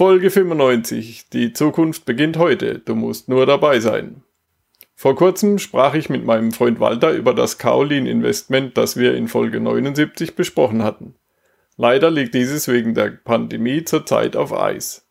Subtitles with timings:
[0.00, 1.28] Folge 95.
[1.28, 2.78] Die Zukunft beginnt heute.
[2.78, 4.22] Du musst nur dabei sein.
[4.94, 9.28] Vor kurzem sprach ich mit meinem Freund Walter über das Kaolin Investment, das wir in
[9.28, 11.16] Folge 79 besprochen hatten.
[11.76, 15.06] Leider liegt dieses wegen der Pandemie zurzeit auf Eis.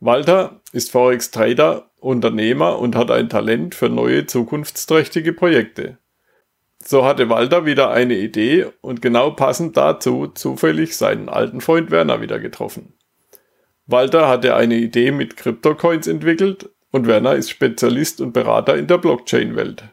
[0.00, 5.98] Walter ist Forex Trader, Unternehmer und hat ein Talent für neue zukunftsträchtige Projekte.
[6.84, 12.20] So hatte Walter wieder eine Idee und genau passend dazu zufällig seinen alten Freund Werner
[12.20, 12.95] wieder getroffen.
[13.88, 18.98] Walter hatte eine Idee mit Kryptocoins entwickelt und Werner ist Spezialist und Berater in der
[18.98, 19.84] Blockchain-Welt.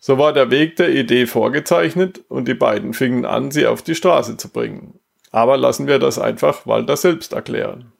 [0.00, 3.94] So war der Weg der Idee vorgezeichnet und die beiden fingen an, sie auf die
[3.94, 4.98] Straße zu bringen.
[5.30, 7.92] Aber lassen wir das einfach Walter selbst erklären.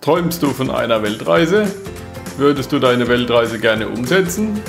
[0.00, 1.66] Träumst du von einer Weltreise?
[2.36, 4.62] Würdest du deine Weltreise gerne umsetzen?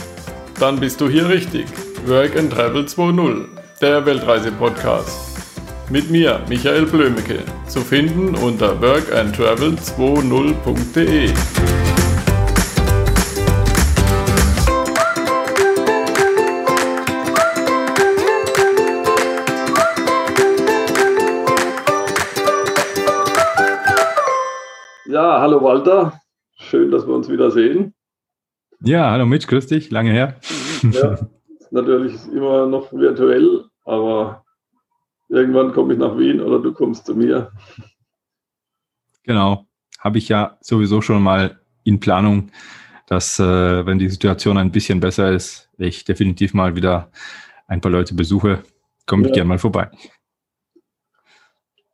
[0.60, 1.68] Dann bist du hier richtig.
[2.08, 3.46] Work and Travel 2.0,
[3.80, 5.29] der Weltreise-Podcast.
[5.92, 11.32] Mit mir, Michael Blömecke, zu finden unter workandtravel20.de.
[25.08, 26.22] Ja, hallo Walter.
[26.60, 27.96] Schön, dass wir uns wieder sehen.
[28.84, 29.90] Ja, hallo Mitch, grüß dich.
[29.90, 30.36] Lange her.
[30.92, 31.18] Ja,
[31.72, 34.44] natürlich immer noch virtuell, aber
[35.30, 37.52] irgendwann komme ich nach Wien oder du kommst zu mir.
[39.24, 39.68] Genau,
[40.00, 42.52] habe ich ja sowieso schon mal in Planung,
[43.08, 47.12] dass, äh, wenn die Situation ein bisschen besser ist, ich definitiv mal wieder
[47.68, 48.64] ein paar Leute besuche.
[49.06, 49.36] Komme ich ja.
[49.36, 49.90] gerne mal vorbei.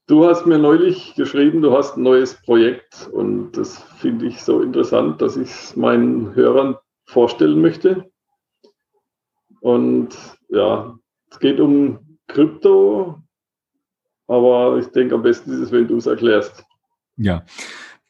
[0.08, 4.62] Du hast mir neulich geschrieben, du hast ein neues Projekt und das finde ich so
[4.62, 8.12] interessant, dass ich es meinen Hörern vorstellen möchte.
[9.62, 10.10] Und
[10.50, 10.96] ja,
[11.32, 13.20] es geht um Krypto,
[14.28, 16.66] aber ich denke, am besten ist es, wenn du es erklärst.
[17.18, 17.44] Ja,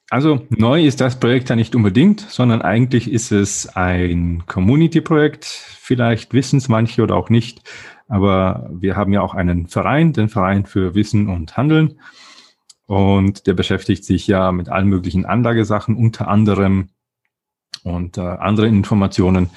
[0.10, 5.46] also neu ist das Projekt ja nicht unbedingt, sondern eigentlich ist es ein Community-Projekt.
[5.46, 7.62] Vielleicht wissen es manche oder auch nicht,
[8.08, 12.00] aber wir haben ja auch einen Verein, den Verein für Wissen und Handeln.
[12.86, 16.90] Und der beschäftigt sich ja mit allen möglichen Anlagesachen, unter anderem
[17.84, 19.50] und äh, anderen Informationen.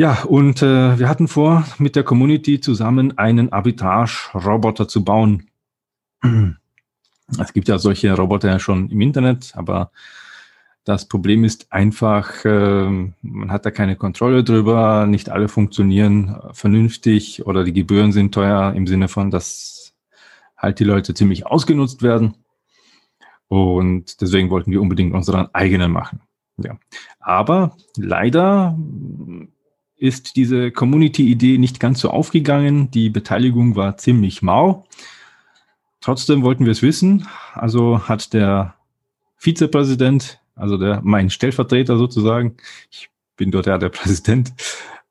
[0.00, 5.50] Ja, und äh, wir hatten vor, mit der Community zusammen einen Arbitrage-Roboter zu bauen.
[7.38, 9.90] Es gibt ja solche Roboter schon im Internet, aber
[10.84, 12.88] das Problem ist einfach, äh,
[13.20, 18.72] man hat da keine Kontrolle drüber, nicht alle funktionieren vernünftig oder die Gebühren sind teuer
[18.72, 19.92] im Sinne von, dass
[20.56, 22.36] halt die Leute ziemlich ausgenutzt werden.
[23.48, 26.22] Und deswegen wollten wir unbedingt unseren eigenen machen.
[26.56, 26.78] Ja.
[27.18, 28.78] Aber leider
[30.00, 32.90] ist diese Community-Idee nicht ganz so aufgegangen.
[32.90, 34.86] Die Beteiligung war ziemlich mau.
[36.00, 37.28] Trotzdem wollten wir es wissen.
[37.52, 38.74] Also hat der
[39.36, 42.56] Vizepräsident, also der, mein Stellvertreter sozusagen,
[42.90, 44.54] ich bin dort ja der Präsident,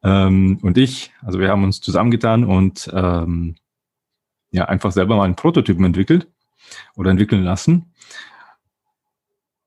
[0.02, 3.56] ähm, und ich, also wir haben uns zusammengetan und ähm,
[4.52, 6.28] ja einfach selber mal einen Prototypen entwickelt
[6.96, 7.94] oder entwickeln lassen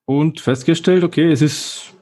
[0.04, 1.94] und festgestellt, okay, es ist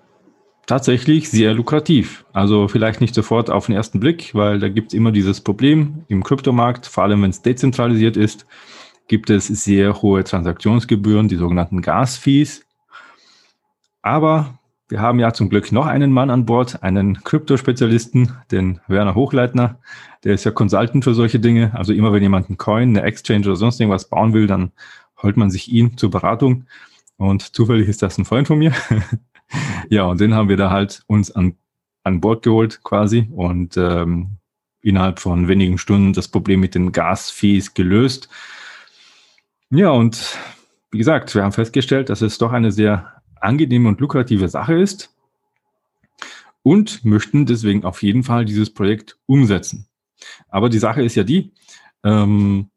[0.71, 2.25] tatsächlich sehr lukrativ.
[2.33, 6.05] Also vielleicht nicht sofort auf den ersten Blick, weil da gibt es immer dieses Problem
[6.07, 8.47] im Kryptomarkt, vor allem wenn es dezentralisiert ist,
[9.09, 12.65] gibt es sehr hohe Transaktionsgebühren, die sogenannten Gas-Fees.
[14.03, 19.17] Aber wir haben ja zum Glück noch einen Mann an Bord, einen Kryptospezialisten, den Werner
[19.17, 19.81] Hochleitner.
[20.23, 21.73] Der ist ja Consultant für solche Dinge.
[21.75, 24.71] Also immer wenn jemand einen Coin, eine Exchange oder sonst irgendwas bauen will, dann
[25.21, 26.67] holt man sich ihn zur Beratung.
[27.17, 28.73] Und zufällig ist das ein Freund von mir.
[29.89, 31.57] ja, und den haben wir da halt uns an,
[32.05, 34.39] an Bord geholt quasi und ähm,
[34.83, 38.29] innerhalb von wenigen Stunden das Problem mit den Gasfees gelöst.
[39.71, 40.39] Ja, und
[40.91, 45.15] wie gesagt, wir haben festgestellt, dass es doch eine sehr angenehme und lukrative Sache ist
[46.63, 49.87] und möchten deswegen auf jeden Fall dieses Projekt umsetzen.
[50.49, 51.53] Aber die Sache ist ja die,
[52.05, 52.71] ähm,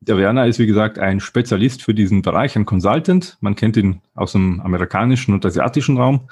[0.00, 3.36] der Werner ist, wie gesagt, ein Spezialist für diesen Bereich, ein Consultant.
[3.40, 6.28] Man kennt ihn aus dem amerikanischen und asiatischen Raum.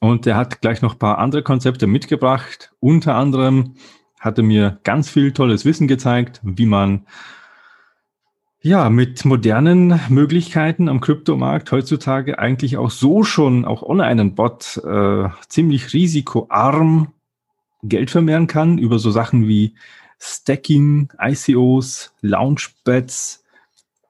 [0.00, 2.72] Und er hat gleich noch ein paar andere Konzepte mitgebracht.
[2.78, 3.74] Unter anderem
[4.20, 7.06] hat er mir ganz viel tolles Wissen gezeigt, wie man
[8.60, 14.80] ja mit modernen Möglichkeiten am Kryptomarkt heutzutage eigentlich auch so schon, auch ohne einen Bot,
[14.84, 17.12] äh, ziemlich risikoarm
[17.82, 19.74] Geld vermehren kann über so Sachen wie
[20.20, 23.44] Stacking, ICOs, Launchpads,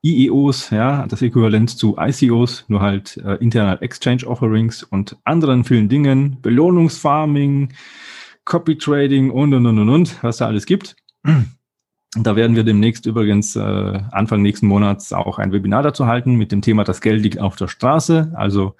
[0.02, 5.88] IEOs, ja, das Äquivalent zu ICOs, nur halt äh, Internal Exchange Offerings und anderen vielen
[5.88, 7.72] Dingen, Belohnungsfarming,
[8.44, 10.96] Copy Trading und und und und und, was da alles gibt.
[12.16, 16.52] Da werden wir demnächst übrigens äh, Anfang nächsten Monats auch ein Webinar dazu halten mit
[16.52, 18.32] dem Thema Das Geld liegt auf der Straße.
[18.34, 18.76] Also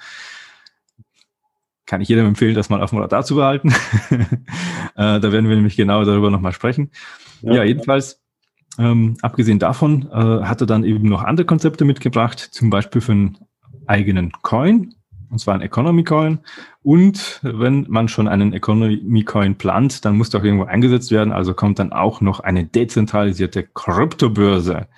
[1.88, 3.74] kann ich jedem empfehlen, das mal auf dem Radar zu behalten.
[4.10, 6.90] äh, da werden wir nämlich genau darüber nochmal sprechen.
[7.40, 8.20] Ja, ja jedenfalls,
[8.78, 13.12] ähm, abgesehen davon, äh, hat er dann eben noch andere Konzepte mitgebracht, zum Beispiel für
[13.12, 13.38] einen
[13.86, 14.94] eigenen Coin,
[15.30, 16.40] und zwar ein Economy Coin.
[16.82, 21.32] Und wenn man schon einen Economy Coin plant, dann muss doch irgendwo eingesetzt werden.
[21.32, 24.88] Also kommt dann auch noch eine dezentralisierte Kryptobörse.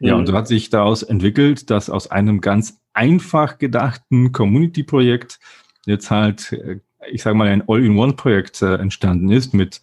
[0.00, 0.20] Ja, mhm.
[0.20, 5.38] und so hat sich daraus entwickelt, dass aus einem ganz einfach gedachten Community-Projekt
[5.86, 6.80] jetzt halt, äh,
[7.10, 9.80] ich sage mal, ein All-in-One-Projekt äh, entstanden ist mit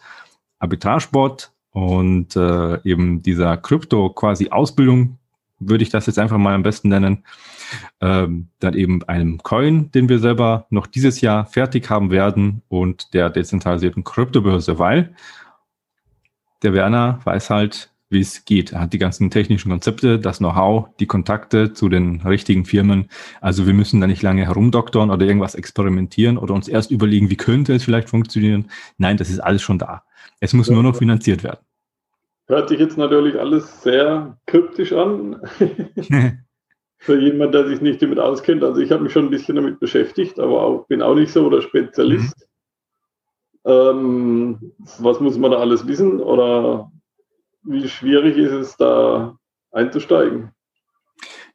[0.59, 5.17] Arbitragebot und äh, eben dieser Krypto quasi Ausbildung,
[5.59, 7.25] würde ich das jetzt einfach mal am besten nennen.
[8.01, 13.13] Ähm, dann eben einem Coin, den wir selber noch dieses Jahr fertig haben werden und
[13.13, 15.13] der dezentralisierten Kryptobörse, weil
[16.63, 18.73] der Werner weiß halt, wie es geht.
[18.73, 23.09] Er hat die ganzen technischen Konzepte, das Know-how, die Kontakte zu den richtigen Firmen.
[23.39, 27.37] Also wir müssen da nicht lange herumdoktern oder irgendwas experimentieren oder uns erst überlegen, wie
[27.37, 28.69] könnte es vielleicht funktionieren.
[28.97, 30.03] Nein, das ist alles schon da.
[30.39, 30.73] Es muss ja.
[30.73, 31.59] nur noch finanziert werden.
[32.47, 35.39] Hört sich jetzt natürlich alles sehr kryptisch an.
[37.01, 38.63] Für jemand, der sich nicht damit auskennt.
[38.63, 41.49] Also ich habe mich schon ein bisschen damit beschäftigt, aber auch, bin auch nicht so
[41.49, 42.35] der Spezialist.
[43.63, 43.71] Mhm.
[43.71, 46.19] Ähm, was muss man da alles wissen?
[46.19, 46.91] Oder
[47.63, 49.37] wie schwierig ist es da
[49.71, 50.51] einzusteigen?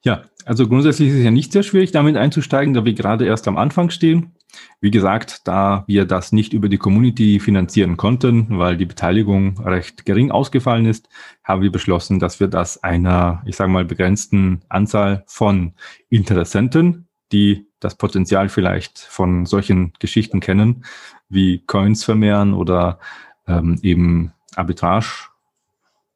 [0.02, 3.48] Ja, also grundsätzlich ist es ja nicht sehr schwierig, damit einzusteigen, da wir gerade erst
[3.48, 4.34] am Anfang stehen.
[4.80, 10.04] Wie gesagt, da wir das nicht über die Community finanzieren konnten, weil die Beteiligung recht
[10.04, 11.08] gering ausgefallen ist,
[11.42, 15.72] haben wir beschlossen, dass wir das einer, ich sage mal, begrenzten Anzahl von
[16.10, 20.84] Interessenten, die das Potenzial vielleicht von solchen Geschichten kennen,
[21.28, 23.00] wie Coins vermehren oder
[23.48, 25.33] ähm, eben Arbitrage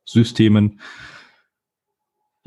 [0.08, 0.80] Systemen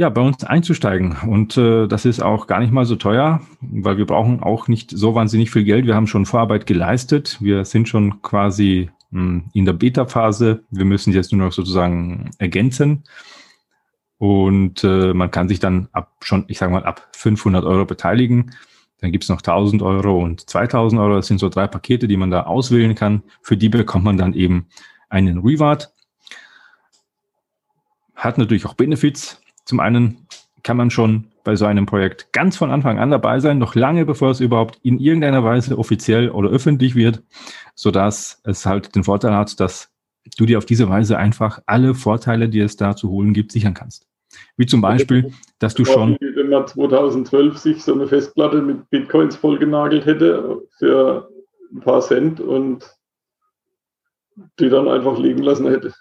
[0.02, 1.16] ja, bei uns einzusteigen.
[1.28, 4.90] Und äh, das ist auch gar nicht mal so teuer, weil wir brauchen auch nicht
[4.90, 5.86] so wahnsinnig viel Geld.
[5.86, 7.38] Wir haben schon Vorarbeit geleistet.
[7.40, 10.64] Wir sind schon quasi mh, hm, in der Beta-Phase.
[10.72, 13.04] Wir müssen jetzt nur noch sozusagen ergänzen.
[14.18, 18.56] Und äh, man kann sich dann ab schon, ich sage mal, ab 500 Euro beteiligen.
[19.02, 21.16] Dann gibt's noch 1000 Euro und 2000 Euro.
[21.16, 23.22] Das sind so drei Pakete, die man da auswählen kann.
[23.44, 24.68] Für die bekommt man dann eben
[25.10, 25.94] einen Reward.
[28.22, 29.42] Hat natürlich auch Benefits.
[29.66, 30.28] Zum einen
[30.62, 34.06] kann man schon bei so einem Projekt ganz von Anfang an dabei sein, noch lange
[34.06, 37.24] bevor es überhaupt in irgendeiner Weise offiziell oder öffentlich wird,
[37.74, 39.90] so dass es halt den Vorteil hat, dass
[40.38, 43.74] du dir auf diese Weise einfach alle Vorteile, die es da zu holen gibt, sichern
[43.74, 44.08] kannst.
[44.56, 46.16] Wie zum Beispiel, dass du schon.
[46.22, 51.28] Wenn man 2012 sich so eine Festplatte mit Bitcoins vollgenagelt hätte für
[51.74, 52.88] ein paar Cent und
[54.60, 55.92] die dann einfach liegen lassen hätte.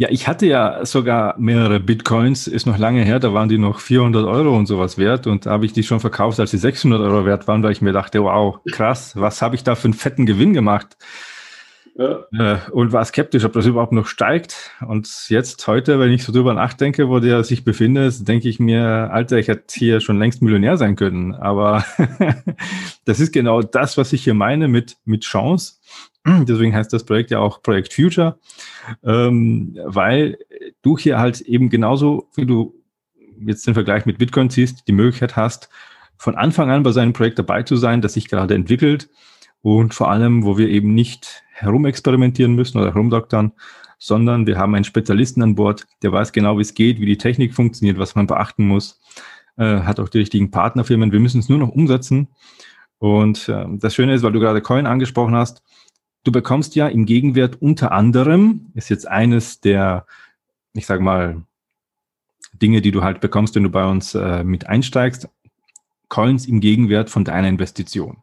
[0.00, 3.80] Ja, ich hatte ja sogar mehrere Bitcoins, ist noch lange her, da waren die noch
[3.80, 7.02] 400 Euro und sowas wert und da habe ich die schon verkauft, als die 600
[7.02, 9.92] Euro wert waren, weil ich mir dachte, wow, krass, was habe ich da für einen
[9.92, 10.96] fetten Gewinn gemacht?
[11.98, 12.24] Ja.
[12.32, 14.70] Äh, und war skeptisch, ob das überhaupt noch steigt.
[14.88, 19.10] Und jetzt, heute, wenn ich so drüber nachdenke, wo der sich befindet, denke ich mir,
[19.12, 21.34] Alter, ich hätte hier schon längst Millionär sein können.
[21.34, 21.84] Aber
[23.04, 25.74] das ist genau das, was ich hier meine mit, mit Chance.
[26.26, 28.38] Deswegen heißt das Projekt ja auch Projekt Future,
[29.02, 30.38] ähm, weil
[30.82, 32.74] du hier halt eben genauso, wie du
[33.40, 35.70] jetzt den Vergleich mit Bitcoin ziehst, die Möglichkeit hast,
[36.18, 39.08] von Anfang an bei seinem Projekt dabei zu sein, das sich gerade entwickelt
[39.62, 43.52] und vor allem, wo wir eben nicht herumexperimentieren müssen oder herumdoktern,
[43.98, 47.18] sondern wir haben einen Spezialisten an Bord, der weiß genau, wie es geht, wie die
[47.18, 49.00] Technik funktioniert, was man beachten muss,
[49.56, 51.12] äh, hat auch die richtigen Partnerfirmen.
[51.12, 52.28] Wir müssen es nur noch umsetzen.
[52.98, 55.62] Und äh, das Schöne ist, weil du gerade Coin angesprochen hast,
[56.24, 60.06] Du bekommst ja im Gegenwert unter anderem, ist jetzt eines der,
[60.74, 61.42] ich sage mal,
[62.52, 65.28] Dinge, die du halt bekommst, wenn du bei uns äh, mit einsteigst,
[66.08, 68.18] Coins im Gegenwert von deiner Investition.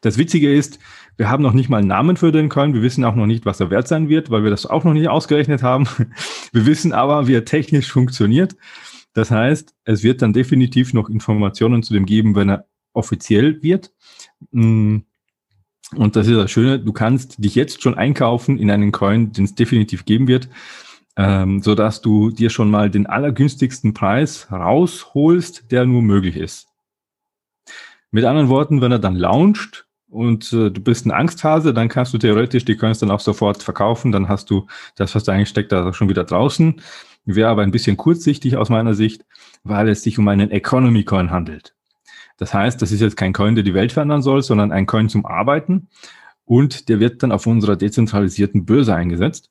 [0.00, 0.78] Das Witzige ist,
[1.16, 2.74] wir haben noch nicht mal einen Namen für den Coin.
[2.74, 4.92] Wir wissen auch noch nicht, was er wert sein wird, weil wir das auch noch
[4.92, 5.88] nicht ausgerechnet haben.
[6.52, 8.56] Wir wissen aber, wie er technisch funktioniert.
[9.12, 13.92] Das heißt, es wird dann definitiv noch Informationen zu dem geben, wenn er offiziell wird.
[14.52, 15.04] Hm,
[15.96, 19.44] und das ist das Schöne, du kannst dich jetzt schon einkaufen in einen Coin, den
[19.44, 20.48] es definitiv geben wird,
[21.16, 26.68] ähm, so dass du dir schon mal den allergünstigsten Preis rausholst, der nur möglich ist.
[28.10, 32.14] Mit anderen Worten, wenn er dann launcht und äh, du bist ein Angsthase, dann kannst
[32.14, 34.66] du theoretisch die Coins dann auch sofort verkaufen, dann hast du
[34.96, 36.80] das, was da eingesteckt da schon wieder draußen.
[37.24, 39.26] Wäre aber ein bisschen kurzsichtig aus meiner Sicht,
[39.62, 41.74] weil es sich um einen Economy Coin handelt.
[42.38, 45.08] Das heißt, das ist jetzt kein Coin, der die Welt verändern soll, sondern ein Coin
[45.08, 45.88] zum Arbeiten.
[46.44, 49.50] Und der wird dann auf unserer dezentralisierten Börse eingesetzt.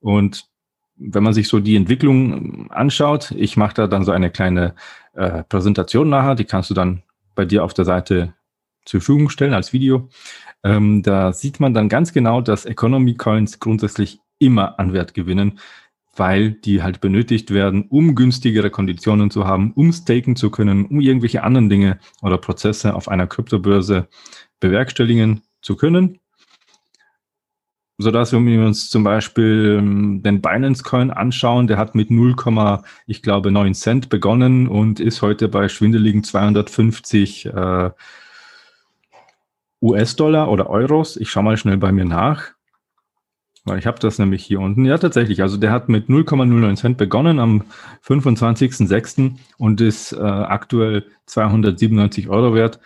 [0.00, 0.48] Und
[0.96, 4.74] wenn man sich so die Entwicklung anschaut, ich mache da dann so eine kleine
[5.12, 7.02] äh, Präsentation nachher, die kannst du dann
[7.34, 8.34] bei dir auf der Seite
[8.84, 10.08] zur Verfügung stellen als Video.
[10.64, 15.58] Ähm, da sieht man dann ganz genau, dass Economy Coins grundsätzlich immer an Wert gewinnen,
[16.16, 21.00] weil die halt benötigt werden, um günstigere Konditionen zu haben, um staken zu können, um
[21.00, 24.08] irgendwelche anderen Dinge oder Prozesse auf einer Kryptobörse
[24.60, 26.18] bewerkstelligen zu können.
[27.98, 32.36] Sodass, wenn wir uns zum Beispiel ähm, den Binance Coin anschauen, der hat mit 0,
[33.06, 37.90] ich glaube 9 Cent begonnen und ist heute bei schwindeligen 250 äh,
[39.80, 41.16] US-Dollar oder Euros.
[41.16, 42.55] Ich schaue mal schnell bei mir nach.
[43.66, 44.84] Weil ich habe das nämlich hier unten.
[44.84, 45.42] Ja, tatsächlich.
[45.42, 47.64] Also der hat mit 0,09 Cent begonnen am
[48.06, 49.32] 25.06.
[49.58, 52.78] und ist äh, aktuell 297 Euro wert.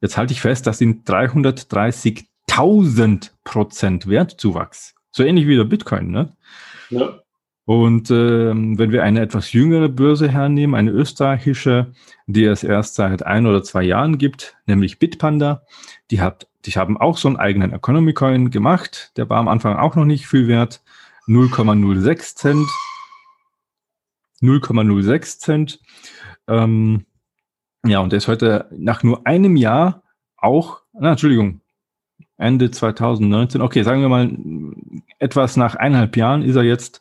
[0.00, 4.94] Jetzt halte ich fest, das sind 330.000 Prozent Wertzuwachs.
[5.10, 6.32] So ähnlich wie der Bitcoin, ne?
[6.90, 7.18] Ja.
[7.64, 11.92] Und ähm, wenn wir eine etwas jüngere Börse hernehmen, eine österreichische,
[12.26, 15.66] die es erst seit ein oder zwei Jahren gibt, nämlich Bitpanda,
[16.10, 19.12] die hat, die haben auch so einen eigenen Economy Coin gemacht.
[19.16, 20.82] Der war am Anfang auch noch nicht viel wert.
[21.26, 22.68] 0,06 Cent.
[24.42, 25.80] 0,06 Cent.
[26.46, 27.06] Ähm,
[27.86, 30.02] ja, und der ist heute nach nur einem Jahr
[30.36, 31.62] auch, na, Entschuldigung,
[32.36, 34.30] Ende 2019, okay, sagen wir mal,
[35.18, 37.00] etwas nach eineinhalb Jahren ist er jetzt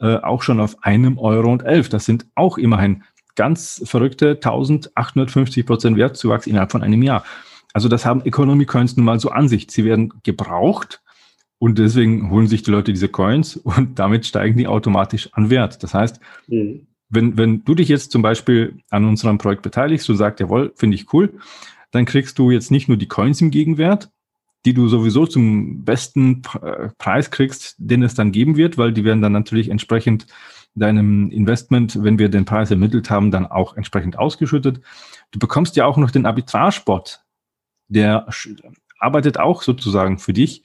[0.00, 1.88] äh, auch schon auf einem Euro und elf.
[1.88, 3.02] Das sind auch immerhin
[3.34, 7.24] ganz verrückte 1850 Prozent Wertzuwachs innerhalb von einem Jahr.
[7.78, 9.68] Also das haben Economy Coins nun mal so an sich.
[9.70, 11.00] Sie werden gebraucht
[11.60, 15.80] und deswegen holen sich die Leute diese Coins und damit steigen die automatisch an Wert.
[15.84, 16.18] Das heißt,
[16.48, 16.88] mhm.
[17.08, 20.96] wenn, wenn du dich jetzt zum Beispiel an unserem Projekt beteiligst und sagst, jawohl, finde
[20.96, 21.34] ich cool,
[21.92, 24.10] dann kriegst du jetzt nicht nur die Coins im Gegenwert,
[24.66, 26.42] die du sowieso zum besten
[26.98, 30.26] Preis kriegst, den es dann geben wird, weil die werden dann natürlich entsprechend
[30.74, 34.80] deinem Investment, wenn wir den Preis ermittelt haben, dann auch entsprechend ausgeschüttet.
[35.30, 37.20] Du bekommst ja auch noch den Arbitragebot,
[37.88, 38.26] der
[38.98, 40.62] arbeitet auch sozusagen für dich.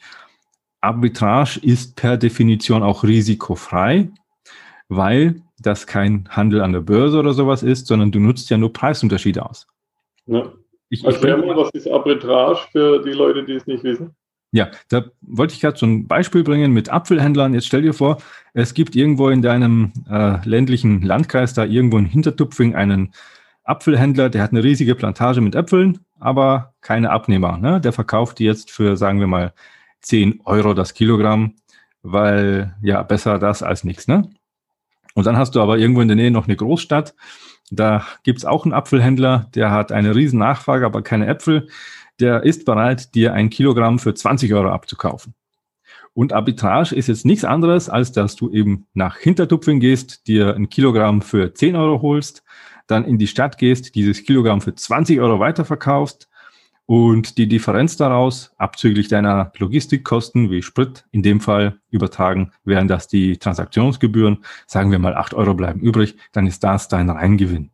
[0.82, 4.10] Arbitrage ist per Definition auch risikofrei,
[4.90, 8.74] weil das kein Handel an der Börse oder sowas ist, sondern du nutzt ja nur
[8.74, 9.68] Preisunterschiede aus.
[10.26, 10.52] Ja.
[10.90, 14.14] Ich, Erklär mal, was ist Arbitrage für die Leute, die es nicht wissen?
[14.52, 17.56] Ja, da wollte ich gerade so ein Beispiel bringen mit Apfelhändlern.
[17.56, 18.18] Jetzt stell dir vor,
[18.54, 23.14] es gibt irgendwo in deinem äh, ländlichen Landkreis, da irgendwo in Hintertupfing, einen
[23.64, 27.58] Apfelhändler, der hat eine riesige Plantage mit Äpfeln, aber keine Abnehmer.
[27.58, 27.82] Ne?
[27.82, 29.54] Der verkauft die jetzt für, sagen wir mal,
[30.02, 31.56] 10 Euro das Kilogramm,
[32.02, 34.08] weil ja, besser das als nichts.
[34.08, 34.30] Ne?
[35.14, 37.14] Und dann hast du aber irgendwo in der Nähe noch eine Großstadt,
[37.72, 41.68] da gibt's auch einen Apfelhändler, der hat eine riesen Nachfrage, aber keine Äpfel.
[42.20, 45.34] Der ist bereit, dir ein Kilogramm für 20 Euro abzukaufen.
[46.14, 50.70] Und Arbitrage ist jetzt nichts anderes, als dass du eben nach Hintertupfing gehst, dir ein
[50.70, 52.44] Kilogramm für 10 Euro holst,
[52.94, 56.30] dann in die Stadt gehst, dieses Kilogramm für 20 Euro weiterverkaufst
[56.86, 63.08] und die Differenz daraus, abzüglich deiner Logistikkosten wie Sprit, in dem Fall übertragen, wären das
[63.08, 67.72] die Transaktionsgebühren, sagen wir mal 8 Euro bleiben übrig, dann ist das dein Reingewinn.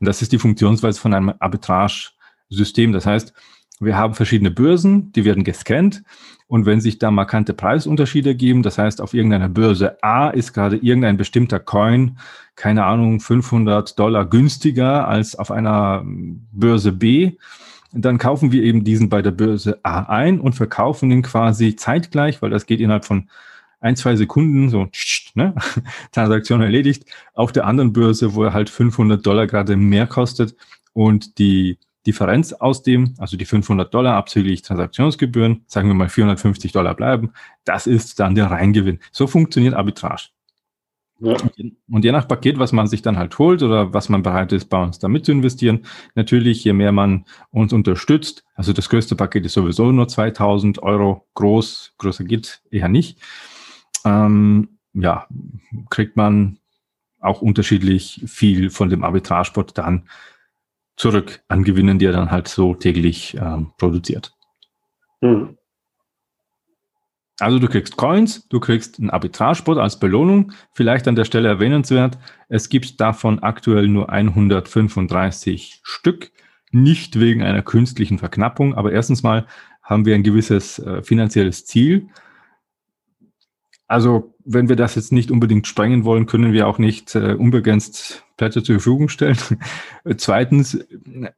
[0.00, 2.92] Und das ist die Funktionsweise von einem Arbitrage-System.
[2.92, 3.32] Das heißt,
[3.80, 6.02] wir haben verschiedene Börsen, die werden gescannt.
[6.48, 10.76] Und wenn sich da markante Preisunterschiede geben, das heißt, auf irgendeiner Börse A ist gerade
[10.76, 12.18] irgendein bestimmter Coin,
[12.54, 16.04] keine Ahnung, 500 Dollar günstiger als auf einer
[16.52, 17.32] Börse B,
[17.92, 22.42] dann kaufen wir eben diesen bei der Börse A ein und verkaufen ihn quasi zeitgleich,
[22.42, 23.28] weil das geht innerhalb von
[23.80, 24.88] ein, zwei Sekunden, so
[25.34, 25.54] ne?
[26.12, 27.04] Transaktion erledigt,
[27.34, 30.56] auf der anderen Börse, wo er halt 500 Dollar gerade mehr kostet
[30.92, 36.72] und die Differenz aus dem, also die 500 Dollar abzüglich Transaktionsgebühren, sagen wir mal 450
[36.72, 37.32] Dollar bleiben,
[37.64, 39.00] das ist dann der Reingewinn.
[39.12, 40.28] So funktioniert Arbitrage.
[41.18, 41.34] Ja.
[41.90, 44.66] Und je nach Paket, was man sich dann halt holt oder was man bereit ist,
[44.66, 49.46] bei uns damit zu investieren, natürlich, je mehr man uns unterstützt, also das größte Paket
[49.46, 53.18] ist sowieso nur 2000 Euro groß, größer geht eher nicht,
[54.04, 55.26] ähm, ja,
[55.88, 56.58] kriegt man
[57.20, 60.08] auch unterschiedlich viel von dem Arbitragesport dann
[60.96, 64.32] zurück an Gewinnen, die er dann halt so täglich ähm, produziert.
[65.20, 65.56] Hm.
[67.38, 70.52] Also du kriegst Coins, du kriegst einen Arbitragebot als Belohnung.
[70.72, 76.32] Vielleicht an der Stelle erwähnenswert, es gibt davon aktuell nur 135 Stück,
[76.70, 79.46] nicht wegen einer künstlichen Verknappung, aber erstens mal
[79.82, 82.08] haben wir ein gewisses äh, finanzielles Ziel.
[83.86, 88.24] Also wenn wir das jetzt nicht unbedingt sprengen wollen, können wir auch nicht äh, unbegrenzt
[88.36, 89.36] Plätze zur Verfügung stellen.
[90.16, 90.74] Zweitens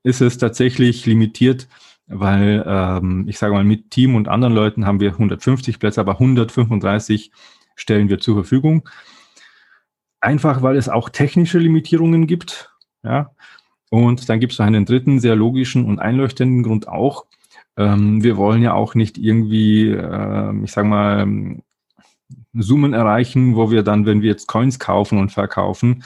[0.02, 1.68] ist es tatsächlich limitiert
[2.08, 6.12] weil ähm, ich sage mal, mit Team und anderen Leuten haben wir 150 Plätze, aber
[6.12, 7.30] 135
[7.76, 8.88] stellen wir zur Verfügung.
[10.20, 12.72] einfach weil es auch technische Limitierungen gibt.
[13.04, 13.32] Ja.
[13.90, 17.26] Und dann gibt es einen dritten, sehr logischen und einleuchtenden Grund auch.
[17.76, 21.26] Ähm, wir wollen ja auch nicht irgendwie, äh, ich sag mal,
[22.54, 26.04] Summen erreichen, wo wir dann, wenn wir jetzt Coins kaufen und verkaufen,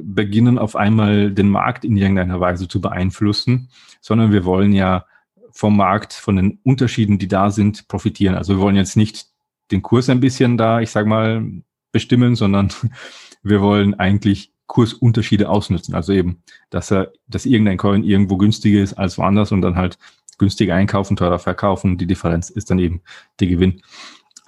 [0.00, 5.04] beginnen auf einmal den Markt in irgendeiner Weise zu beeinflussen, sondern wir wollen ja
[5.52, 8.36] vom Markt, von den Unterschieden, die da sind, profitieren.
[8.36, 9.26] Also wir wollen jetzt nicht
[9.70, 11.44] den Kurs ein bisschen da, ich sag mal,
[11.92, 12.72] bestimmen, sondern
[13.42, 15.94] wir wollen eigentlich Kursunterschiede ausnutzen.
[15.94, 19.98] Also eben, dass er, dass irgendein Coin irgendwo günstiger ist als woanders und dann halt
[20.38, 21.98] günstiger einkaufen, teurer verkaufen.
[21.98, 23.02] Die Differenz ist dann eben
[23.40, 23.82] der Gewinn.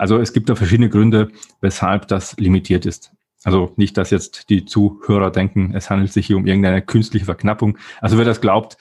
[0.02, 1.30] Also es gibt da verschiedene Gründe,
[1.60, 3.12] weshalb das limitiert ist.
[3.44, 7.78] Also nicht, dass jetzt die Zuhörer denken, es handelt sich hier um irgendeine künstliche Verknappung.
[8.00, 8.78] Also wer das glaubt,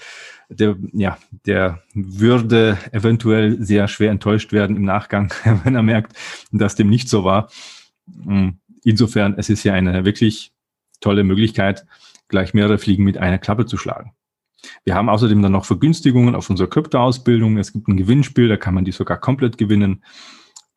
[0.49, 5.31] der, ja, der würde eventuell sehr schwer enttäuscht werden im Nachgang,
[5.63, 6.17] wenn er merkt,
[6.51, 7.51] dass dem nicht so war.
[8.25, 10.53] Hm, insofern, es ist ja eine wirklich
[11.01, 11.85] tolle Möglichkeit,
[12.29, 14.13] gleich mehrere Fliegen mit einer Klappe zu schlagen.
[14.85, 17.59] Wir haben außerdem dann noch Vergünstigungen auf unserer Kryptoausbildung.
[17.59, 20.01] Es gibt ein Gewinnspiel, da kann man die sogar komplett gewinnen.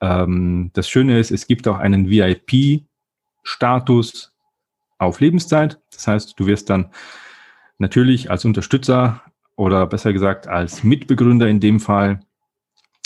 [0.00, 4.32] Ähm, das Schöne ist, es gibt auch einen VIP-Status
[4.98, 5.80] auf Lebenszeit.
[5.92, 6.90] Das heißt, du wirst dann
[7.78, 9.22] natürlich als Unterstützer
[9.56, 12.20] oder besser gesagt als Mitbegründer in dem Fall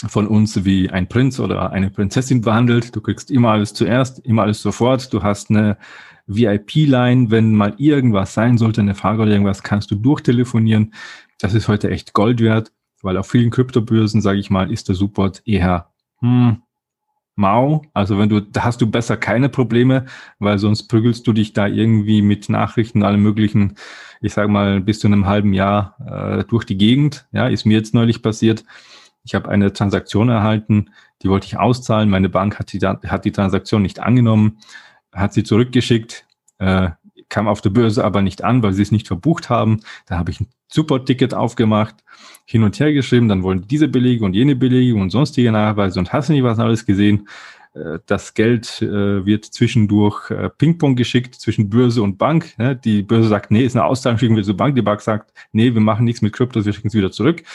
[0.07, 2.95] von uns wie ein Prinz oder eine Prinzessin behandelt.
[2.95, 5.13] Du kriegst immer alles zuerst, immer alles sofort.
[5.13, 5.77] Du hast eine
[6.27, 10.93] VIP-Line, wenn mal irgendwas sein sollte, eine Frage oder irgendwas, kannst du durchtelefonieren.
[11.39, 14.95] Das ist heute echt Gold wert, weil auf vielen Kryptobörsen, sage ich mal, ist der
[14.95, 16.61] Support eher hm,
[17.39, 17.81] mau.
[17.93, 20.05] Also wenn du, da hast du besser keine Probleme,
[20.37, 23.75] weil sonst prügelst du dich da irgendwie mit Nachrichten, allem möglichen,
[24.21, 27.27] ich sage mal, bis zu einem halben Jahr äh, durch die Gegend.
[27.31, 28.63] Ja, ist mir jetzt neulich passiert.
[29.23, 30.91] Ich habe eine Transaktion erhalten,
[31.23, 32.09] die wollte ich auszahlen.
[32.09, 34.59] Meine Bank hat die, hat die Transaktion nicht angenommen,
[35.13, 36.25] hat sie zurückgeschickt,
[36.59, 36.89] äh,
[37.29, 39.81] kam auf der Börse aber nicht an, weil sie es nicht verbucht haben.
[40.05, 40.39] Da habe ich
[40.69, 41.95] Support-Ticket aufgemacht,
[42.45, 46.13] hin und her geschrieben, dann wollen diese Belege und jene Belege und sonstige Nachweise und
[46.13, 47.27] hast du nicht was alles gesehen.
[47.73, 52.55] Äh, das Geld äh, wird zwischendurch äh, Ping-Pong geschickt zwischen Börse und Bank.
[52.83, 54.75] Die Börse sagt, nee, ist eine Auszahlung, schicken wir zur Bank.
[54.75, 57.43] Die Bank sagt, nee, wir machen nichts mit Kryptos, wir schicken es wieder zurück.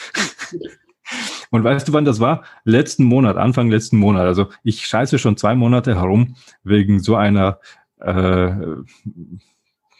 [1.51, 2.43] Und weißt du, wann das war?
[2.63, 4.25] Letzten Monat, Anfang letzten Monat.
[4.25, 7.59] Also ich scheiße schon zwei Monate herum wegen so einer
[7.99, 8.51] äh,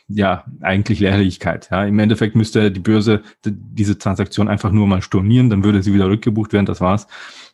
[0.08, 1.70] ja, eigentlich Lehrlichkeit.
[1.72, 1.86] Ja.
[1.86, 6.08] Im Endeffekt müsste die Börse diese Transaktion einfach nur mal stornieren, dann würde sie wieder
[6.08, 7.08] rückgebucht werden, das war's.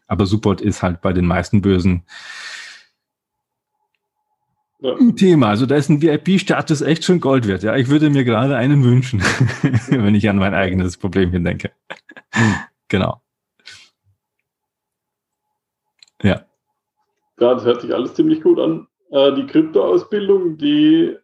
[0.07, 2.03] Aber Support ist halt bei den meisten Börsen
[4.81, 4.93] ja.
[4.95, 5.47] ein Thema.
[5.47, 7.63] Also da ist ein VIP-Status echt schon Gold wert.
[7.63, 9.21] Ja, ich würde mir gerade einen wünschen,
[9.89, 11.71] wenn ich an mein eigenes Problem hier denke.
[12.89, 13.21] genau.
[16.21, 16.45] Ja.
[17.39, 18.87] Ja, das hört sich alles ziemlich gut an.
[19.11, 21.15] Äh, die Kryptoausbildung, die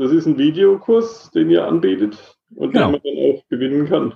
[0.00, 2.16] das ist ein Videokurs, den ihr anbietet
[2.54, 2.86] und genau.
[2.86, 4.14] den man dann auch gewinnen kann.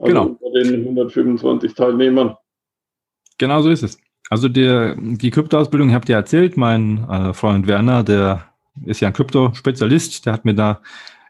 [0.00, 0.36] Also genau.
[0.40, 2.36] Unter den 125 Teilnehmern.
[3.38, 3.98] Genau so ist es.
[4.30, 8.46] Also der, die Kryptoausbildung, habt ihr erzählt, mein äh, Freund Werner, der
[8.86, 10.80] ist ja ein Krypto-Spezialist, der hat mir da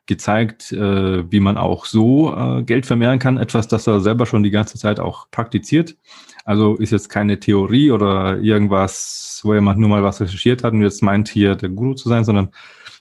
[0.06, 3.38] gezeigt, äh, wie man auch so äh, Geld vermehren kann.
[3.38, 5.96] Etwas, das er selber schon die ganze Zeit auch praktiziert.
[6.44, 10.82] Also ist jetzt keine Theorie oder irgendwas, wo jemand nur mal was recherchiert hat und
[10.82, 12.50] jetzt meint, hier der Guru zu sein, sondern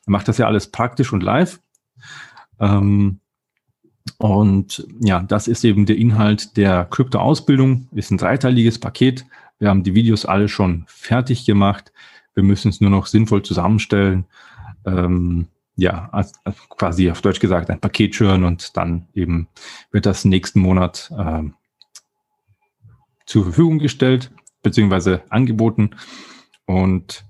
[0.06, 1.60] er macht das ja alles praktisch und live.
[2.60, 3.20] Ähm,
[4.18, 7.88] und ja, das ist eben der Inhalt der Krypto-Ausbildung.
[7.92, 9.26] Ist ein dreiteiliges Paket.
[9.60, 11.92] Wir haben die Videos alle schon fertig gemacht.
[12.34, 14.26] Wir müssen es nur noch sinnvoll zusammenstellen.
[14.86, 19.48] Ähm, ja, als, als quasi auf Deutsch gesagt ein Paket schüren und dann eben
[19.92, 21.54] wird das nächsten Monat ähm,
[23.26, 24.32] zur Verfügung gestellt
[24.64, 25.92] beziehungsweise angeboten.
[26.66, 27.26] Und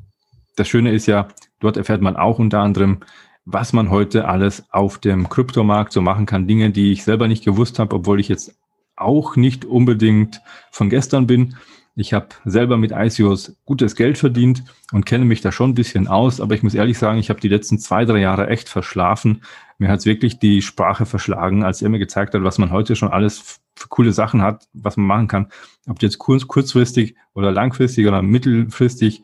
[0.55, 1.27] das Schöne ist ja,
[1.61, 2.97] Dort erfährt man auch unter anderem,
[3.45, 6.47] was man heute alles auf dem Kryptomarkt so machen kann.
[6.47, 8.55] Dinge, die ich selber nicht gewusst habe, obwohl ich jetzt
[8.95, 11.55] auch nicht unbedingt von gestern bin.
[11.95, 16.07] Ich habe selber mit ICOs gutes Geld verdient und kenne mich da schon ein bisschen
[16.07, 19.41] aus, aber ich muss ehrlich sagen, ich habe die letzten zwei, drei Jahre echt verschlafen.
[19.77, 22.95] Mir hat es wirklich die Sprache verschlagen, als er mir gezeigt hat, was man heute
[22.95, 25.47] schon alles für coole Sachen hat, was man machen kann.
[25.87, 29.23] Ob jetzt kurz, kurzfristig oder langfristig oder mittelfristig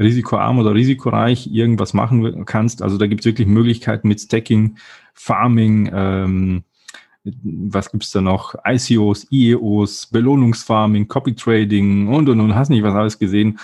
[0.00, 2.82] risikoarm oder risikoreich irgendwas machen kannst.
[2.82, 4.76] Also da gibt es wirklich Möglichkeiten mit Stacking,
[5.14, 6.64] Farming, ähm,
[7.22, 8.54] was gibt's da noch?
[8.66, 13.58] ICOs, IEOs, Belohnungsfarming, Copy Trading und und und hast nicht was alles gesehen,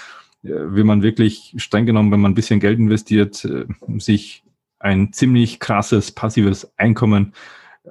[0.44, 3.64] äh, wie man wirklich streng genommen, wenn man ein bisschen Geld investiert, äh,
[3.98, 4.44] sich
[4.78, 7.32] ein ziemlich krasses passives Einkommen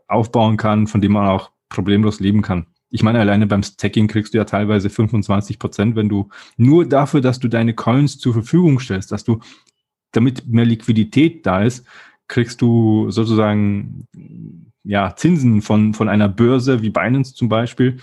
[0.08, 2.68] aufbauen kann, von dem man auch problemlos leben kann.
[2.96, 7.20] Ich meine, alleine beim Stacking kriegst du ja teilweise 25 Prozent, wenn du nur dafür,
[7.20, 9.42] dass du deine Coins zur Verfügung stellst, dass du
[10.14, 11.86] damit mehr Liquidität da ist,
[12.30, 14.08] kriegst du sozusagen
[14.86, 17.98] ja, Zinsen von, von einer Börse wie Binance zum Beispiel.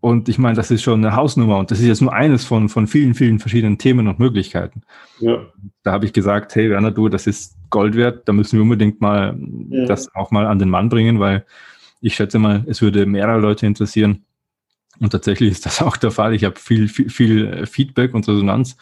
[0.00, 2.68] Und ich meine, das ist schon eine Hausnummer und das ist jetzt nur eines von,
[2.68, 4.82] von vielen, vielen verschiedenen Themen und Möglichkeiten.
[5.18, 5.46] Ja.
[5.82, 9.00] Da habe ich gesagt, hey Werner, du, das ist Gold wert, da müssen wir unbedingt
[9.00, 9.34] mal
[9.70, 9.86] ja.
[9.86, 11.46] das auch mal an den Mann bringen, weil
[12.02, 14.24] ich schätze mal, es würde mehrere Leute interessieren.
[14.98, 16.34] Und tatsächlich ist das auch der Fall.
[16.34, 18.76] Ich habe viel, viel, viel Feedback und Resonanz,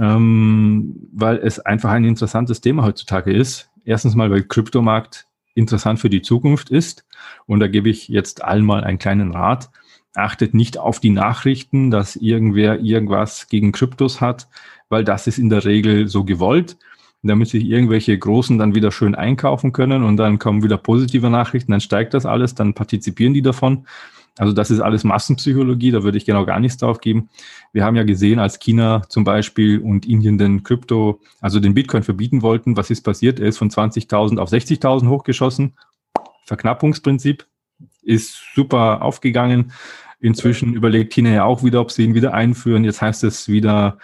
[0.00, 3.70] ähm, weil es einfach ein interessantes Thema heutzutage ist.
[3.84, 7.04] Erstens mal, weil Kryptomarkt interessant für die Zukunft ist.
[7.46, 9.70] Und da gebe ich jetzt allen mal einen kleinen Rat.
[10.14, 14.48] Achtet nicht auf die Nachrichten, dass irgendwer irgendwas gegen Kryptos hat,
[14.88, 16.76] weil das ist in der Regel so gewollt,
[17.28, 21.72] damit sich irgendwelche Großen dann wieder schön einkaufen können und dann kommen wieder positive Nachrichten,
[21.72, 23.86] dann steigt das alles, dann partizipieren die davon.
[24.38, 27.28] Also das ist alles Massenpsychologie, da würde ich genau gar nichts drauf geben.
[27.72, 32.04] Wir haben ja gesehen, als China zum Beispiel und Indien den Krypto, also den Bitcoin
[32.04, 33.40] verbieten wollten, was ist passiert?
[33.40, 35.74] Er ist von 20.000 auf 60.000 hochgeschossen.
[36.46, 37.46] Verknappungsprinzip
[38.02, 39.72] ist super aufgegangen.
[40.20, 42.84] Inzwischen überlegt China ja auch wieder, ob sie ihn wieder einführen.
[42.84, 43.98] Jetzt heißt es wieder,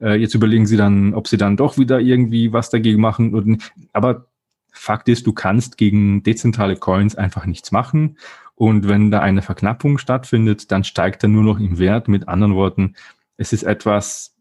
[0.00, 3.34] äh, jetzt überlegen sie dann, ob sie dann doch wieder irgendwie was dagegen machen.
[3.34, 4.26] Und, aber
[4.72, 8.18] Fakt ist, du kannst gegen dezentrale Coins einfach nichts machen.
[8.56, 12.08] Und wenn da eine Verknappung stattfindet, dann steigt er nur noch im Wert.
[12.08, 12.94] Mit anderen Worten,
[13.36, 14.34] es ist etwas,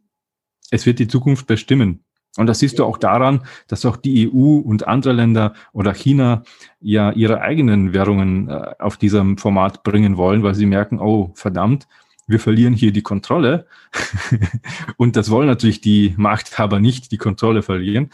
[0.72, 2.04] es wird die Zukunft bestimmen.
[2.38, 6.44] Und das siehst du auch daran, dass auch die EU und andere Länder oder China
[6.80, 11.88] ja ihre eigenen Währungen äh, auf diesem Format bringen wollen, weil sie merken, oh, verdammt,
[12.28, 13.68] wir verlieren hier die Kontrolle.
[14.98, 18.10] und das wollen natürlich die Machthaber nicht, die Kontrolle verlieren.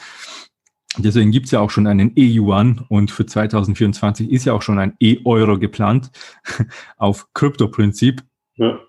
[0.98, 4.80] Deswegen gibt es ja auch schon einen E-Yuan und für 2024 ist ja auch schon
[4.80, 6.12] ein E-Euro geplant
[6.98, 8.24] auf Krypto-Prinzip.
[8.56, 8.80] Ja.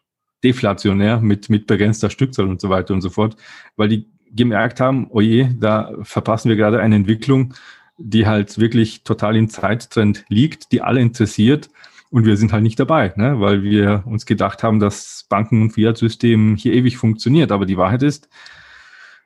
[0.42, 3.36] Deflationär mit, mit begrenzter Stückzahl und so weiter und so fort,
[3.76, 7.52] weil die gemerkt haben, oje, da verpassen wir gerade eine Entwicklung,
[7.98, 11.68] die halt wirklich total im Zeittrend liegt, die alle interessiert
[12.10, 13.40] und wir sind halt nicht dabei, ne?
[13.40, 17.52] weil wir uns gedacht haben, dass Banken- und Fiat-System hier ewig funktioniert.
[17.52, 18.28] Aber die Wahrheit ist,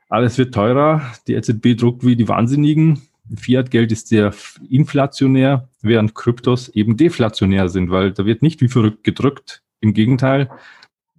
[0.08, 1.00] alles wird teurer.
[1.26, 3.00] Die EZB druckt wie die Wahnsinnigen.
[3.34, 4.34] Fiat-Geld ist sehr
[4.68, 9.62] inflationär, während Kryptos eben deflationär sind, weil da wird nicht wie verrückt gedrückt.
[9.80, 10.50] Im Gegenteil,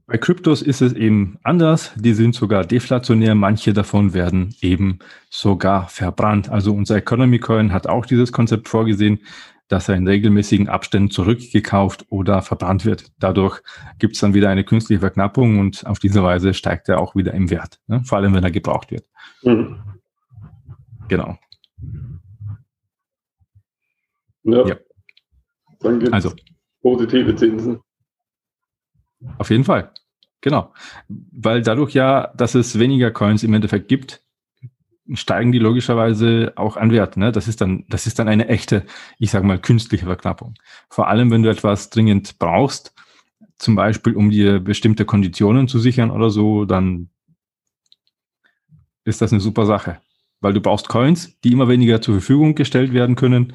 [0.05, 1.93] bei Kryptos ist es eben anders.
[1.95, 3.33] Die sind sogar deflationär.
[3.33, 4.99] Manche davon werden eben
[5.31, 6.49] sogar verbrannt.
[6.49, 9.19] Also unser Economy Coin hat auch dieses Konzept vorgesehen
[9.67, 13.11] dass er in regelmäßigen Abständen zurückgekauft oder verbrannt wird.
[13.19, 13.61] Dadurch
[13.99, 17.33] gibt es dann wieder eine künstliche Verknappung und auf diese Weise steigt er auch wieder
[17.33, 18.03] im Wert, ne?
[18.03, 19.05] vor allem wenn er gebraucht wird.
[19.43, 19.79] Mhm.
[21.07, 21.37] Genau.
[24.43, 24.67] Ja.
[24.67, 24.75] ja.
[25.79, 26.33] Dann gibt es also,
[26.81, 27.79] positive Zinsen.
[29.37, 29.91] Auf jeden Fall.
[30.41, 30.73] Genau.
[31.07, 34.24] Weil dadurch ja, dass es weniger Coins im Endeffekt gibt,
[35.13, 37.17] steigen die logischerweise auch an Wert.
[37.17, 37.31] Ne?
[37.31, 38.85] Das ist dann, das ist dann eine echte,
[39.19, 40.55] ich sage mal, künstliche Verknappung.
[40.89, 42.93] Vor allem, wenn du etwas dringend brauchst,
[43.57, 47.09] zum Beispiel um dir bestimmte Konditionen zu sichern oder so, dann
[49.03, 49.99] ist das eine super Sache.
[50.41, 53.53] Weil du brauchst Coins, die immer weniger zur Verfügung gestellt werden können.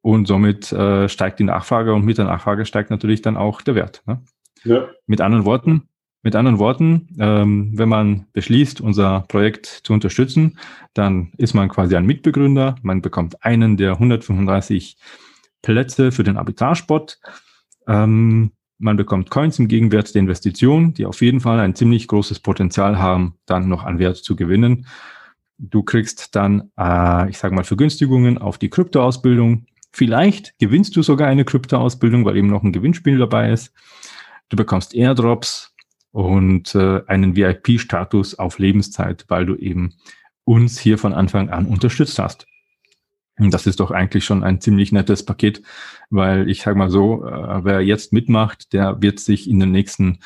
[0.00, 3.74] Und somit äh, steigt die Nachfrage und mit der Nachfrage steigt natürlich dann auch der
[3.74, 4.02] Wert.
[4.06, 4.22] Ne?
[4.64, 4.88] Ja.
[5.06, 5.88] Mit anderen Worten,
[6.28, 10.58] mit anderen Worten, ähm, wenn man beschließt, unser Projekt zu unterstützen,
[10.92, 12.74] dann ist man quasi ein Mitbegründer.
[12.82, 14.98] Man bekommt einen der 135
[15.62, 17.18] Plätze für den Arbitragebot.
[17.86, 22.40] Ähm, man bekommt Coins im Gegenwert der Investition, die auf jeden Fall ein ziemlich großes
[22.40, 24.84] Potenzial haben, dann noch an Wert zu gewinnen.
[25.56, 29.64] Du kriegst dann, äh, ich sage mal, Vergünstigungen auf die Kryptoausbildung.
[29.92, 33.72] Vielleicht gewinnst du sogar eine Kryptoausbildung, weil eben noch ein Gewinnspiel dabei ist.
[34.50, 35.74] Du bekommst Airdrops,
[36.12, 39.94] und äh, einen VIP-Status auf Lebenszeit, weil du eben
[40.44, 42.46] uns hier von Anfang an unterstützt hast.
[43.38, 45.62] Und das ist doch eigentlich schon ein ziemlich nettes Paket,
[46.10, 50.20] weil ich sage mal so, äh, wer jetzt mitmacht, der wird sich in den nächsten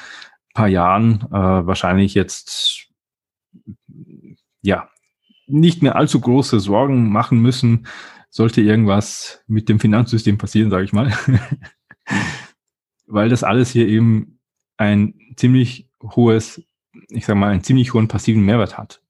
[0.55, 2.89] paar Jahren äh, wahrscheinlich jetzt
[4.63, 4.89] ja
[5.47, 7.87] nicht mehr allzu große Sorgen machen müssen,
[8.31, 11.13] sollte irgendwas mit dem Finanzsystem passieren, sage ich mal.
[13.07, 14.39] weil das alles hier eben
[14.83, 16.63] ein ziemlich hohes,
[17.09, 19.01] ich sag mal, einen ziemlich hohen passiven Mehrwert hat.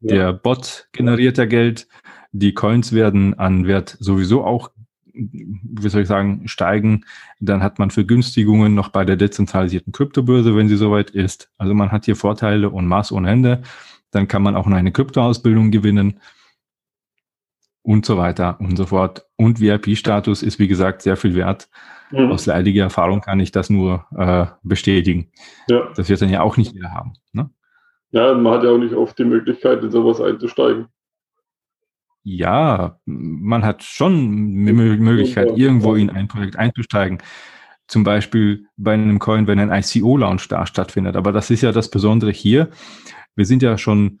[0.00, 0.14] Ja.
[0.14, 1.88] Der Bot generiert ja Geld,
[2.32, 4.70] die Coins werden an Wert sowieso auch,
[5.14, 7.04] wie soll ich sagen, steigen.
[7.40, 11.50] Dann hat man Vergünstigungen noch bei der dezentralisierten Kryptobörse, wenn sie soweit ist.
[11.58, 13.62] Also man hat hier Vorteile und Maß ohne Ende.
[14.10, 16.20] Dann kann man auch noch eine Kryptoausbildung gewinnen
[17.82, 19.26] und so weiter und so fort.
[19.36, 21.68] Und VIP-Status ist, wie gesagt, sehr viel wert.
[22.10, 22.30] Mhm.
[22.30, 25.30] Aus leidiger Erfahrung kann ich das nur äh, bestätigen.
[25.68, 25.88] Ja.
[25.96, 27.14] Das wird dann ja auch nicht jeder haben.
[27.32, 27.50] Ne?
[28.10, 30.86] Ja, man hat ja auch nicht oft die Möglichkeit, in sowas einzusteigen.
[32.24, 37.18] Ja, man hat schon die Möglichkeit, irgendwo in ein Projekt einzusteigen.
[37.88, 41.16] Zum Beispiel bei einem Coin, wenn ein ICO-Launch da stattfindet.
[41.16, 42.68] Aber das ist ja das Besondere hier.
[43.34, 44.20] Wir sind ja schon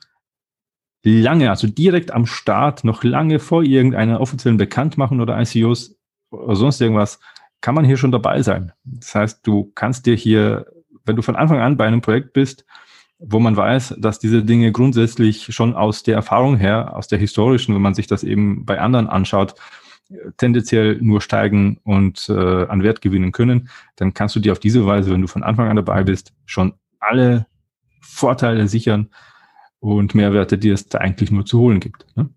[1.04, 5.96] lange, also direkt am Start, noch lange vor irgendeiner offiziellen Bekanntmachung oder ICOs
[6.30, 7.18] oder sonst irgendwas,
[7.60, 8.72] kann man hier schon dabei sein.
[8.84, 10.66] Das heißt, du kannst dir hier,
[11.04, 12.64] wenn du von Anfang an bei einem Projekt bist,
[13.18, 17.74] wo man weiß, dass diese Dinge grundsätzlich schon aus der Erfahrung her, aus der historischen,
[17.74, 19.54] wenn man sich das eben bei anderen anschaut,
[20.36, 24.84] tendenziell nur steigen und äh, an Wert gewinnen können, dann kannst du dir auf diese
[24.86, 27.46] Weise, wenn du von Anfang an dabei bist, schon alle
[28.00, 29.08] Vorteile sichern
[29.82, 32.06] und Mehrwerte, die es da eigentlich nur zu holen gibt.
[32.16, 32.30] Ne?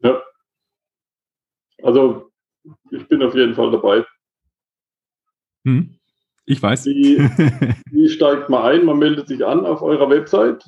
[0.00, 0.22] Ja.
[1.82, 2.30] Also
[2.92, 4.04] ich bin auf jeden Fall dabei.
[5.64, 5.98] Hm.
[6.46, 6.86] Ich weiß.
[6.86, 7.18] Wie,
[7.90, 8.84] wie steigt man ein?
[8.84, 10.64] Man meldet sich an auf eurer Website.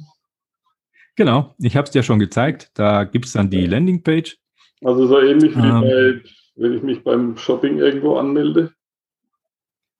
[1.14, 2.72] Genau, ich habe es dir schon gezeigt.
[2.74, 4.36] Da gibt es dann die Landingpage.
[4.82, 6.22] Also so ähnlich wie ähm, bei,
[6.56, 8.72] wenn ich mich beim Shopping irgendwo anmelde.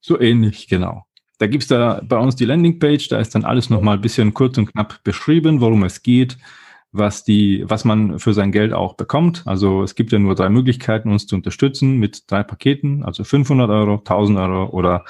[0.01, 1.05] So ähnlich, genau.
[1.41, 4.35] Da gibt es da bei uns die Landingpage, da ist dann alles nochmal ein bisschen
[4.35, 6.37] kurz und knapp beschrieben, worum es geht,
[6.93, 9.43] was die, was man für sein Geld auch bekommt.
[9.47, 13.71] Also es gibt ja nur drei Möglichkeiten, uns zu unterstützen mit drei Paketen, also 500
[13.71, 15.07] Euro, 1000 Euro oder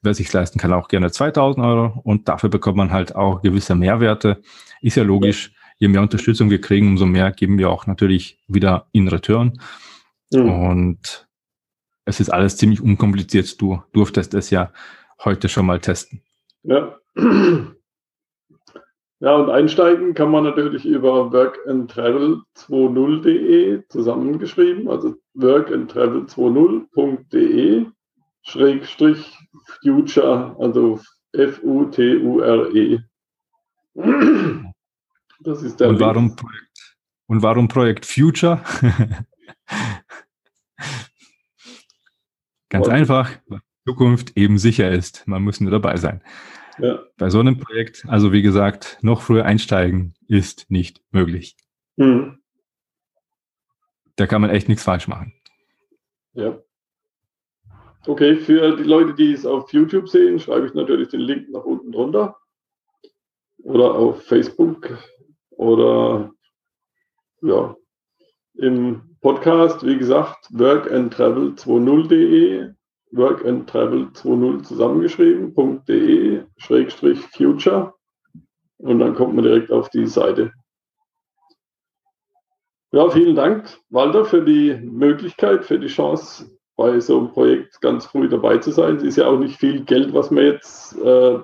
[0.00, 2.00] wer sich leisten kann, auch gerne 2000 Euro.
[2.02, 4.40] Und dafür bekommt man halt auch gewisse Mehrwerte.
[4.80, 5.52] Ist ja logisch.
[5.76, 9.60] Je mehr Unterstützung wir kriegen, umso mehr geben wir auch natürlich wieder in Return.
[10.32, 10.48] Mhm.
[10.48, 11.28] Und
[12.06, 13.60] es ist alles ziemlich unkompliziert.
[13.60, 14.72] Du durftest es ja
[15.24, 16.22] heute schon mal testen.
[16.62, 16.96] Ja.
[19.20, 27.86] Ja, und einsteigen kann man natürlich über workandtravel20.de zusammengeschrieben, also workandtravel20.de
[28.42, 29.34] Schrägstrich
[29.82, 31.00] Future, also
[31.32, 32.98] F-U-T-U-R-E.
[35.40, 36.96] Das ist der und warum, Projekt,
[37.26, 38.62] und warum Projekt Future?
[42.70, 42.88] Ganz Was?
[42.88, 45.26] einfach, weil Zukunft eben sicher ist.
[45.26, 46.22] Man muss nur dabei sein.
[46.78, 47.02] Ja.
[47.16, 51.56] Bei so einem Projekt, also wie gesagt, noch früher einsteigen ist nicht möglich.
[51.96, 52.40] Mhm.
[54.16, 55.32] Da kann man echt nichts falsch machen.
[56.32, 56.58] Ja.
[58.06, 61.64] Okay, für die Leute, die es auf YouTube sehen, schreibe ich natürlich den Link nach
[61.64, 62.36] unten drunter.
[63.58, 64.98] Oder auf Facebook
[65.50, 66.32] oder
[67.40, 67.76] ja,
[68.54, 72.72] im Podcast, wie gesagt, workandtravel20.de,
[73.14, 77.94] workandtravel20 zusammengeschrieben.de, Schrägstrich Future.
[78.78, 80.52] Und dann kommt man direkt auf die Seite.
[82.92, 86.46] Ja, vielen Dank, Walter, für die Möglichkeit, für die Chance,
[86.76, 88.96] bei so einem Projekt ganz früh dabei zu sein.
[88.96, 91.38] Es ist ja auch nicht viel Geld, was man jetzt äh,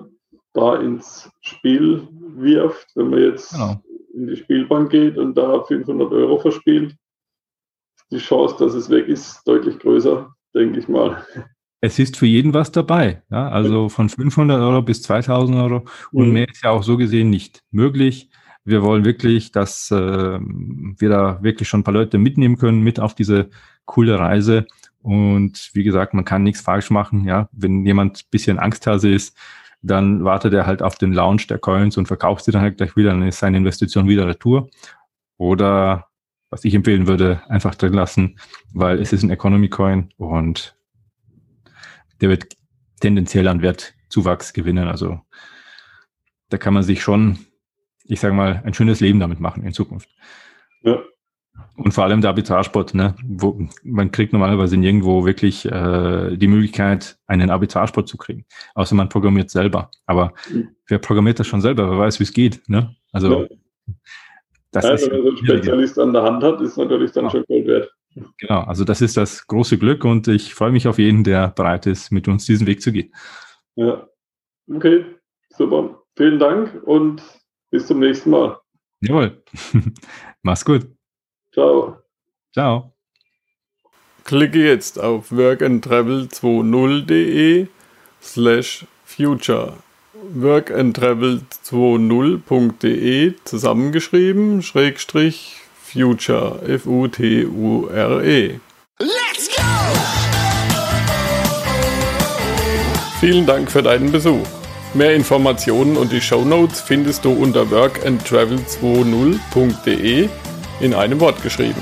[0.53, 3.81] da ins Spiel wirft, wenn man jetzt genau.
[4.13, 6.95] in die Spielbank geht und da 500 Euro verspielt.
[8.11, 11.25] Die Chance, dass es weg ist, deutlich größer, denke ich mal.
[11.81, 13.23] Es ist für jeden was dabei.
[13.31, 13.49] Ja?
[13.49, 16.33] Also von 500 Euro bis 2000 Euro und mhm.
[16.33, 18.29] mehr ist ja auch so gesehen nicht möglich.
[18.63, 22.99] Wir wollen wirklich, dass äh, wir da wirklich schon ein paar Leute mitnehmen können, mit
[22.99, 23.49] auf diese
[23.85, 24.67] coole Reise.
[25.01, 27.25] Und wie gesagt, man kann nichts falsch machen.
[27.25, 29.35] Ja, wenn jemand bisschen Angsthase ist,
[29.81, 32.95] dann wartet er halt auf den Launch der Coins und verkauft sie dann halt gleich
[32.95, 34.69] wieder, dann ist seine Investition wieder retour.
[35.37, 36.07] Oder
[36.51, 38.37] was ich empfehlen würde, einfach drin lassen,
[38.73, 40.75] weil es ist ein Economy Coin und
[42.21, 42.47] der wird
[42.99, 44.87] tendenziell an Wertzuwachs gewinnen.
[44.87, 45.19] Also
[46.49, 47.39] da kann man sich schon,
[48.05, 50.09] ich sage mal, ein schönes Leben damit machen in Zukunft.
[50.83, 51.01] Ja.
[51.75, 53.15] Und vor allem der Arbitragesport, ne?
[53.23, 58.45] Wo, man kriegt normalerweise nirgendwo wirklich äh, die Möglichkeit, einen Arbitragesport zu kriegen.
[58.75, 59.89] Außer man programmiert selber.
[60.05, 60.69] Aber mhm.
[60.87, 61.89] wer programmiert das schon selber?
[61.89, 62.95] Wer weiß, wie es geht, ne?
[63.11, 63.47] Also, ja.
[64.71, 65.11] das ja, ist.
[65.11, 67.31] Wenn man so einen Spezialist an der Hand hat, ist natürlich dann genau.
[67.31, 67.91] schon Gold wert.
[68.37, 71.85] Genau, also das ist das große Glück und ich freue mich auf jeden, der bereit
[71.85, 73.13] ist, mit uns diesen Weg zu gehen.
[73.75, 74.07] Ja,
[74.73, 75.05] okay,
[75.49, 76.03] super.
[76.17, 77.21] Vielen Dank und
[77.69, 78.59] bis zum nächsten Mal.
[79.01, 79.43] Jawohl,
[80.43, 80.87] mach's gut.
[81.53, 81.97] Ciao.
[82.53, 82.93] Ciao.
[84.23, 87.67] Klicke jetzt auf workandtravel20.de
[88.21, 89.73] slash future
[90.35, 95.60] workandtravel20.de zusammengeschrieben, Schrägstrich
[95.91, 98.59] Future, F-U-T-U-R-E.
[98.99, 99.61] Let's go!
[103.19, 104.47] Vielen Dank für deinen Besuch.
[104.93, 110.29] Mehr Informationen und die Show Notes findest du unter workandtravel20.de
[110.79, 111.81] in einem Wort geschrieben.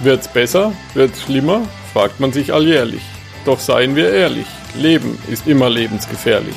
[0.00, 0.72] Wird's besser?
[0.94, 1.62] Wird's schlimmer?
[1.92, 3.02] fragt man sich alljährlich.
[3.44, 6.56] Doch seien wir ehrlich, Leben ist immer lebensgefährlich.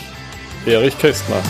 [0.65, 1.43] Erich Kästner